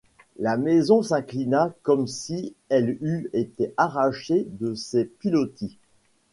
[0.39, 5.77] La maison s’inclina comme si elle eût été arrachée de ses pilotis.